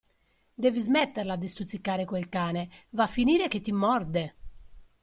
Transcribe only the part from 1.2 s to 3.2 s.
di stuzzicare quel cane, va a